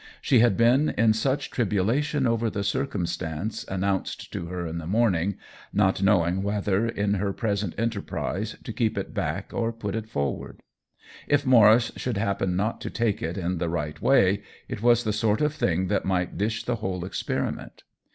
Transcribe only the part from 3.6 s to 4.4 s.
announced